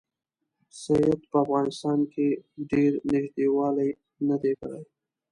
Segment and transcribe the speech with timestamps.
[0.81, 2.27] سید په افغانستان کې
[2.71, 3.89] ډېر نیژدې والی
[4.27, 4.81] نه دی کړی.